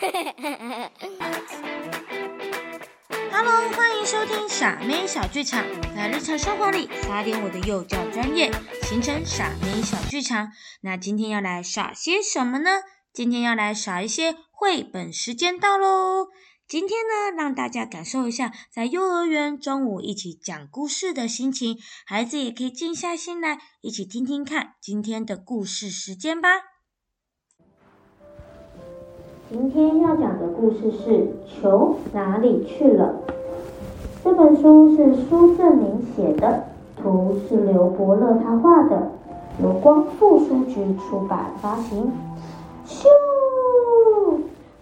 [3.30, 5.62] Hello，欢迎收听傻妹小剧场，
[5.94, 8.50] 在日常生活里撒点我的幼教专业，
[8.84, 10.52] 形成傻妹小剧场。
[10.80, 12.80] 那今天要来耍些什么呢？
[13.12, 16.28] 今天要来耍一些绘本时间到喽。
[16.66, 26.48] 今天呢，让大家感受一下在幼儿园中午一起讲故事的心情，孩子也可以静下心来一起听听看今天的故事时间吧。
[29.52, 31.10] 今天要讲的故事是
[31.44, 33.16] 《球哪里去了》。
[34.22, 36.62] 这本书是苏正明写的，
[36.94, 39.10] 图是刘伯乐他画的，
[39.60, 42.12] 由光复书局出版发行。
[42.86, 43.08] 咻，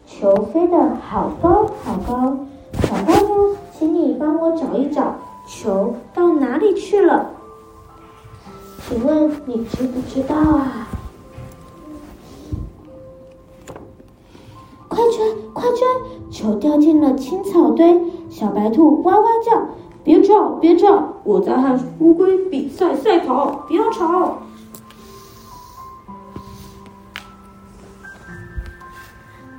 [0.04, 2.36] 球飞得好高好高，
[2.82, 5.14] 小大妞，请你帮我找一找，
[5.46, 7.30] 球到哪里去了？
[8.86, 10.88] 请问你知不知道啊？
[16.30, 19.60] 球掉进了青草堆，小白兔哇哇叫
[20.04, 21.14] ：“别吵，别吵！
[21.24, 24.38] 我在和乌龟比赛赛跑，不要吵！”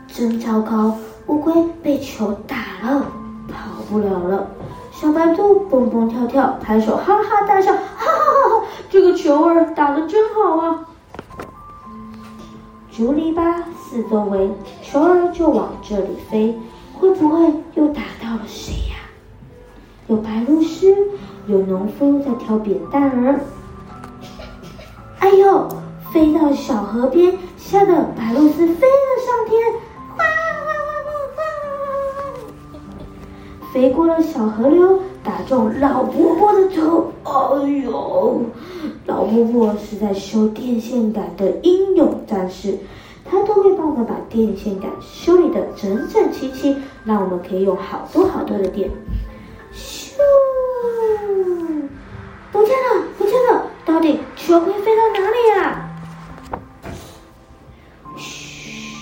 [0.08, 0.96] 真糟糕，
[1.28, 3.06] 乌龟被球打了，
[3.48, 4.48] 跑不了了。
[4.92, 8.66] 小白兔蹦蹦跳跳，拍手哈哈大笑：“哈哈哈哈！
[8.90, 10.86] 这个球儿打得真好啊！”
[13.00, 14.52] 竹篱笆四周围，
[14.83, 16.53] 球儿就往这里飞，
[16.94, 18.97] 会不会又打到了谁呀？
[20.08, 20.94] 有白鹭鸶，
[21.47, 23.39] 有农夫在挑扁担儿。
[25.20, 25.70] 哎呦，
[26.11, 28.77] 飞到小河边，吓得白鹭鸶飞了
[29.25, 29.72] 上天，
[30.17, 30.27] 哇哇
[30.67, 30.72] 哇
[31.08, 31.39] 哇哇！
[33.72, 37.14] 飞过了小河流，打中老伯伯的头。
[37.23, 37.31] 哎
[37.81, 38.42] 呦！
[39.10, 42.78] 老伯伯是在修电线杆的英勇战士，
[43.26, 48.88] 他都会帮我们把电线杆修理的整整齐齐，让我们可以用好多好多的电。
[49.74, 50.14] 咻！
[52.52, 53.66] 不见了，不见了！
[53.83, 55.89] 到底球会飞到哪里啊？
[58.16, 58.95] 嘘！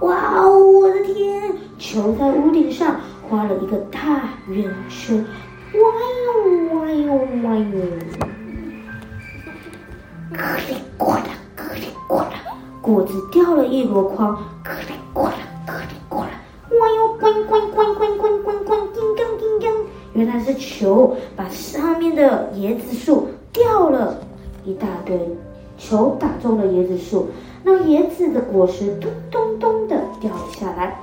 [0.00, 1.52] 哇哦，我的天！
[1.78, 5.22] 球在屋顶上画了一个大圆圈。
[5.74, 5.80] 哇
[6.24, 7.12] 哟哇哟
[7.44, 8.37] 哇哟！
[10.30, 10.36] 咯
[10.68, 11.24] 里咕啦，
[11.56, 12.32] 咯里咕啦，
[12.82, 15.32] 果子掉了一箩筐，咯里咕啦，
[15.66, 16.28] 咯里咕啦，
[16.78, 19.72] 哇哟，滚滚滚滚滚滚滚，叮当叮当，
[20.12, 24.18] 原来是球把上面的椰子树掉了
[24.64, 25.18] 一大堆，
[25.78, 27.28] 球打中了椰子树，
[27.62, 31.00] 那椰子的果实咚咚咚的掉了下来，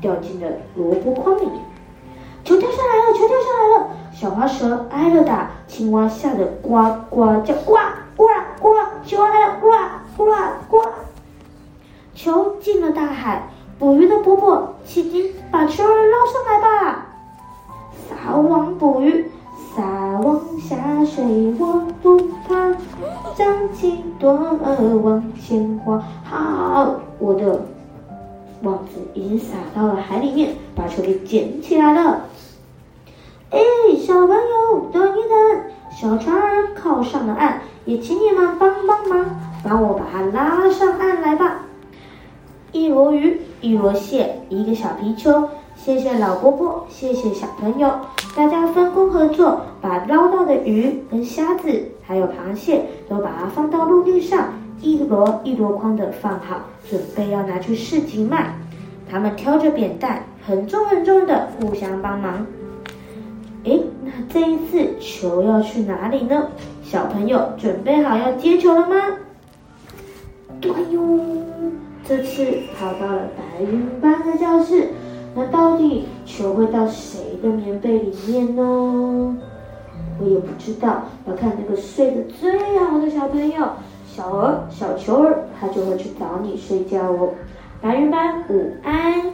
[0.00, 1.60] 掉进了萝卜筐里面，
[2.44, 7.76] 球掉下来了，球掉下来了，小花蛇挨了打，青蛙吓得呱呱叫，呱。
[9.06, 9.60] 球来了！
[9.60, 9.70] 呱
[10.16, 10.32] 呱
[10.68, 10.88] 呱，
[12.14, 13.48] 球进了大海。
[13.78, 15.92] 捕鱼的伯伯，请您把球捞
[16.32, 17.06] 上来吧。
[18.08, 19.30] 撒网捕鱼，
[19.74, 19.82] 撒
[20.20, 22.72] 网下水我不怕，
[23.36, 26.02] 张起舵儿往前划。
[26.24, 27.62] 好，我的
[28.62, 32.20] 网子已经撒到了海里面，把球给捡起来了。
[33.50, 33.58] 哎，
[33.98, 35.62] 小朋友，等一等，
[36.00, 37.60] 小船儿靠上了岸。
[37.86, 39.26] 也请你们帮帮忙，
[39.62, 41.60] 帮我把它拉上岸来吧。
[42.72, 45.46] 一箩鱼，一箩蟹，一个小皮球。
[45.76, 47.90] 谢谢老伯伯，谢谢小朋友，
[48.34, 51.68] 大家分工合作，把捞到的鱼跟虾子
[52.02, 54.48] 还有螃蟹都把它放到陆地上，
[54.80, 58.54] 一箩一箩筐的放好，准备要拿去市集卖。
[59.10, 62.46] 他们挑着扁担，很重很重的，互相帮忙。
[64.34, 66.48] 这一次球要去哪里呢？
[66.82, 68.96] 小朋友准备好要接球了吗？
[70.60, 71.20] 对哟，
[72.04, 72.44] 这次
[72.76, 74.88] 跑到了白云班的教室，
[75.36, 79.36] 那到底球会到谁的棉被里面呢？
[80.18, 83.68] 我也不知道，要看那个睡得最好的小朋友，
[84.04, 87.34] 小鹅、小球儿，他就会去找你睡觉哦。
[87.80, 89.32] 白云班午安。